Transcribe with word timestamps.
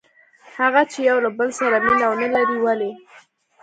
هغه 0.57 0.81
چې 0.91 0.99
یو 1.09 1.17
له 1.25 1.29
بل 1.37 1.49
سره 1.59 1.75
مینه 1.85 2.05
ونه 2.09 2.27
لري؟ 2.35 2.57
ولې؟ 2.61 2.91